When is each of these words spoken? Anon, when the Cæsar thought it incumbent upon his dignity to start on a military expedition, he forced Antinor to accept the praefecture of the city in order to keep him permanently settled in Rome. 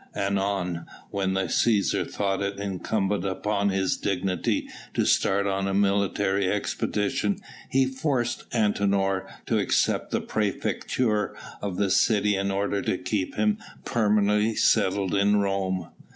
Anon, 0.15 0.87
when 1.11 1.35
the 1.35 1.43
Cæsar 1.43 2.09
thought 2.09 2.41
it 2.41 2.59
incumbent 2.59 3.23
upon 3.23 3.69
his 3.69 3.95
dignity 3.97 4.67
to 4.95 5.05
start 5.05 5.45
on 5.45 5.67
a 5.67 5.75
military 5.75 6.51
expedition, 6.51 7.37
he 7.69 7.85
forced 7.85 8.49
Antinor 8.51 9.27
to 9.45 9.59
accept 9.59 10.09
the 10.09 10.19
praefecture 10.19 11.35
of 11.61 11.77
the 11.77 11.91
city 11.91 12.35
in 12.35 12.49
order 12.49 12.81
to 12.81 12.97
keep 12.97 13.35
him 13.35 13.59
permanently 13.85 14.55
settled 14.55 15.13
in 15.13 15.37
Rome. 15.37 15.89